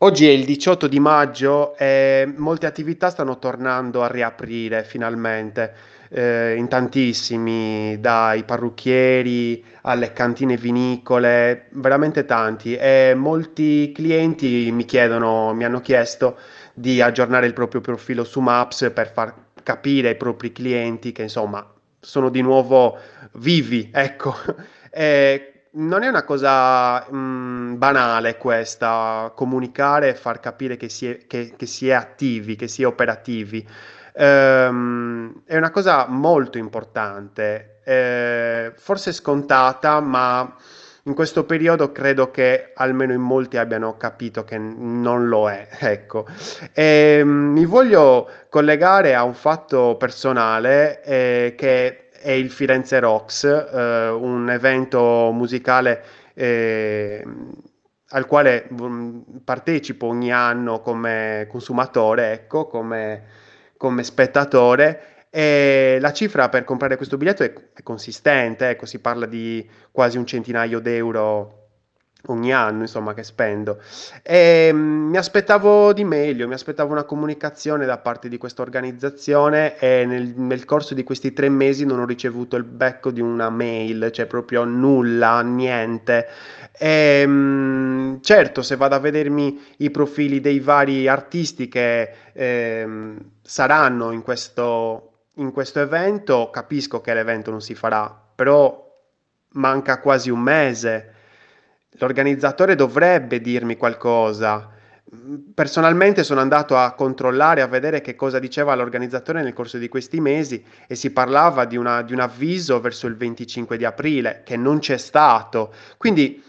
Oggi 0.00 0.28
è 0.28 0.30
il 0.30 0.44
18 0.44 0.86
di 0.86 1.00
maggio 1.00 1.76
e 1.76 2.32
molte 2.36 2.66
attività 2.66 3.10
stanno 3.10 3.38
tornando 3.40 4.04
a 4.04 4.06
riaprire 4.06 4.84
finalmente, 4.84 5.74
eh, 6.10 6.54
in 6.54 6.68
tantissimi, 6.68 7.98
dai 7.98 8.44
parrucchieri 8.44 9.64
alle 9.82 10.12
cantine 10.12 10.56
vinicole, 10.56 11.66
veramente 11.72 12.24
tanti. 12.26 12.76
E 12.76 13.14
molti 13.16 13.90
clienti 13.92 14.70
mi 14.70 14.84
chiedono, 14.84 15.52
mi 15.52 15.64
hanno 15.64 15.80
chiesto 15.80 16.38
di 16.74 17.00
aggiornare 17.00 17.46
il 17.46 17.52
proprio 17.52 17.80
profilo 17.80 18.22
su 18.22 18.38
Maps 18.38 18.92
per 18.94 19.10
far 19.10 19.34
capire 19.64 20.10
ai 20.10 20.16
propri 20.16 20.52
clienti 20.52 21.10
che 21.10 21.22
insomma 21.22 21.68
sono 21.98 22.28
di 22.30 22.40
nuovo 22.40 22.98
vivi, 23.32 23.90
ecco. 23.92 24.34
E 24.90 25.57
non 25.78 26.02
è 26.02 26.08
una 26.08 26.24
cosa, 26.24 27.08
mh, 27.10 27.76
banale 27.76 28.36
questa, 28.36 29.32
comunicare 29.34 30.10
e 30.10 30.14
far 30.14 30.40
capire 30.40 30.76
che 30.76 30.88
si 30.88 31.08
è, 31.08 31.26
che- 31.26 31.54
che 31.56 31.66
si 31.66 31.88
è 31.88 31.92
attivi, 31.92 32.56
che 32.56 32.68
si 32.68 32.82
è 32.82 32.86
operativi. 32.86 33.66
Ehm, 34.14 35.42
è 35.44 35.56
una 35.56 35.70
cosa 35.70 36.06
molto 36.08 36.58
importante, 36.58 37.80
eh, 37.84 38.72
forse 38.76 39.12
scontata, 39.12 40.00
ma 40.00 40.52
in 41.08 41.14
questo 41.14 41.44
periodo 41.44 41.90
credo 41.90 42.30
che 42.30 42.72
almeno 42.74 43.14
in 43.14 43.22
molti 43.22 43.56
abbiano 43.56 43.96
capito 43.96 44.44
che 44.44 44.58
non 44.58 45.28
lo 45.28 45.50
è. 45.50 45.66
Ecco. 45.88 46.26
E, 46.72 47.24
mh, 47.24 47.28
mi 47.28 47.64
voglio 47.64 48.28
collegare 48.50 49.14
a 49.14 49.24
un 49.24 49.34
fatto 49.34 49.96
personale, 49.96 51.02
eh, 51.02 51.54
che 51.56 52.10
è 52.10 52.30
il 52.32 52.50
Firenze 52.50 53.00
Rocks, 53.00 53.44
eh, 53.44 54.08
un 54.08 54.50
evento 54.50 55.30
musicale 55.32 56.04
eh, 56.34 57.24
al 58.10 58.26
quale 58.26 58.68
mm, 58.70 59.20
partecipo 59.44 60.06
ogni 60.06 60.30
anno 60.30 60.80
come 60.80 61.46
consumatore, 61.48 62.32
ecco, 62.32 62.66
come, 62.66 63.24
come 63.76 64.02
spettatore. 64.04 65.17
E 65.30 65.98
la 66.00 66.12
cifra 66.12 66.48
per 66.48 66.64
comprare 66.64 66.96
questo 66.96 67.16
biglietto 67.16 67.42
è, 67.42 67.52
è 67.74 67.82
consistente, 67.82 68.70
ecco, 68.70 68.86
si 68.86 68.98
parla 68.98 69.26
di 69.26 69.68
quasi 69.90 70.16
un 70.16 70.26
centinaio 70.26 70.80
d'euro 70.80 71.58
ogni 72.26 72.52
anno, 72.52 72.82
insomma, 72.82 73.14
che 73.14 73.22
spendo. 73.22 73.80
E, 74.22 74.70
mm, 74.72 75.10
mi 75.10 75.16
aspettavo 75.16 75.92
di 75.92 76.04
meglio, 76.04 76.48
mi 76.48 76.54
aspettavo 76.54 76.92
una 76.92 77.04
comunicazione 77.04 77.86
da 77.86 77.98
parte 77.98 78.28
di 78.28 78.38
questa 78.38 78.62
organizzazione 78.62 79.78
e 79.78 80.04
nel, 80.04 80.34
nel 80.36 80.64
corso 80.64 80.94
di 80.94 81.04
questi 81.04 81.32
tre 81.32 81.48
mesi 81.48 81.84
non 81.86 82.00
ho 82.00 82.06
ricevuto 82.06 82.56
il 82.56 82.64
becco 82.64 83.10
di 83.10 83.20
una 83.20 83.50
mail, 83.50 84.10
cioè 84.12 84.26
proprio 84.26 84.64
nulla, 84.64 85.40
niente. 85.42 86.26
E, 86.76 87.24
mm, 87.26 88.16
certo, 88.20 88.62
se 88.62 88.76
vado 88.76 88.94
a 88.94 88.98
vedermi 88.98 89.60
i 89.78 89.90
profili 89.90 90.40
dei 90.40 90.60
vari 90.60 91.08
artisti 91.08 91.68
che 91.68 92.12
ehm, 92.32 93.18
saranno 93.42 94.10
in 94.10 94.22
questo, 94.22 95.17
in 95.38 95.52
questo 95.52 95.80
evento, 95.80 96.50
capisco 96.50 97.00
che 97.00 97.14
l'evento 97.14 97.50
non 97.50 97.60
si 97.60 97.74
farà, 97.74 98.08
però 98.34 98.86
manca 99.52 100.00
quasi 100.00 100.30
un 100.30 100.40
mese. 100.40 101.14
L'organizzatore 101.92 102.74
dovrebbe 102.74 103.40
dirmi 103.40 103.76
qualcosa. 103.76 104.70
Personalmente 105.54 106.22
sono 106.22 106.40
andato 106.40 106.76
a 106.76 106.92
controllare, 106.92 107.62
a 107.62 107.66
vedere 107.66 108.00
che 108.02 108.14
cosa 108.14 108.38
diceva 108.38 108.74
l'organizzatore 108.74 109.42
nel 109.42 109.54
corso 109.54 109.78
di 109.78 109.88
questi 109.88 110.20
mesi 110.20 110.62
e 110.86 110.94
si 110.96 111.10
parlava 111.12 111.64
di, 111.64 111.76
una- 111.76 112.02
di 112.02 112.12
un 112.12 112.20
avviso 112.20 112.80
verso 112.80 113.06
il 113.06 113.16
25 113.16 113.76
di 113.78 113.84
aprile 113.86 114.42
che 114.44 114.56
non 114.56 114.80
c'è 114.80 114.98
stato. 114.98 115.72
Quindi 115.96 116.42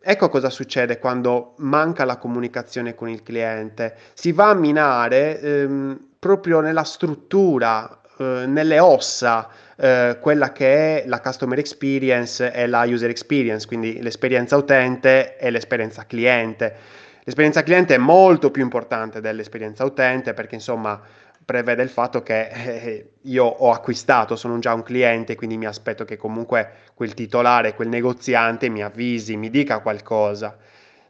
ecco 0.00 0.28
cosa 0.28 0.50
succede 0.50 0.98
quando 0.98 1.54
manca 1.58 2.04
la 2.04 2.16
comunicazione 2.16 2.94
con 2.94 3.08
il 3.08 3.22
cliente. 3.22 3.96
Si 4.14 4.32
va 4.32 4.48
a 4.50 4.54
minare 4.54 5.40
ehm, 5.40 6.08
proprio 6.18 6.60
nella 6.60 6.84
struttura, 6.84 8.00
eh, 8.22 8.46
nelle 8.46 8.78
ossa 8.78 9.48
eh, 9.76 10.18
quella 10.20 10.52
che 10.52 11.02
è 11.02 11.06
la 11.06 11.20
customer 11.20 11.58
experience 11.58 12.52
e 12.52 12.66
la 12.66 12.84
user 12.86 13.10
experience, 13.10 13.66
quindi 13.66 14.00
l'esperienza 14.00 14.56
utente 14.56 15.36
e 15.36 15.50
l'esperienza 15.50 16.06
cliente. 16.06 17.00
L'esperienza 17.24 17.62
cliente 17.62 17.94
è 17.94 17.98
molto 17.98 18.50
più 18.50 18.62
importante 18.62 19.20
dell'esperienza 19.20 19.84
utente 19.84 20.34
perché 20.34 20.56
insomma 20.56 21.00
prevede 21.44 21.82
il 21.82 21.88
fatto 21.88 22.22
che 22.22 22.48
eh, 22.48 23.10
io 23.22 23.44
ho 23.44 23.70
acquistato, 23.72 24.36
sono 24.36 24.58
già 24.58 24.72
un 24.74 24.82
cliente, 24.82 25.34
quindi 25.34 25.56
mi 25.56 25.66
aspetto 25.66 26.04
che 26.04 26.16
comunque 26.16 26.70
quel 26.94 27.14
titolare, 27.14 27.74
quel 27.74 27.88
negoziante 27.88 28.68
mi 28.68 28.82
avvisi, 28.82 29.36
mi 29.36 29.50
dica 29.50 29.80
qualcosa. 29.80 30.56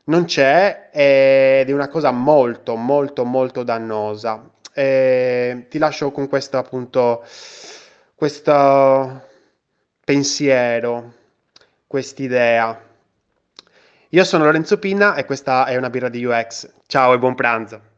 Non 0.04 0.24
c'è 0.24 0.88
ed 0.92 1.68
è 1.68 1.72
una 1.72 1.88
cosa 1.88 2.10
molto, 2.10 2.74
molto, 2.76 3.24
molto 3.24 3.62
dannosa. 3.62 4.50
E 4.74 5.66
ti 5.68 5.78
lascio 5.78 6.10
con 6.12 6.28
questo 6.28 6.56
appunto, 6.56 7.24
questo 8.14 9.28
pensiero, 10.04 11.12
quest'idea. 11.86 12.80
Io 14.08 14.24
sono 14.24 14.44
Lorenzo 14.44 14.78
Pinna 14.78 15.14
e 15.14 15.24
questa 15.24 15.66
è 15.66 15.76
una 15.76 15.90
birra 15.90 16.08
di 16.08 16.24
UX. 16.24 16.70
Ciao 16.86 17.12
e 17.14 17.18
buon 17.18 17.34
pranzo. 17.34 17.90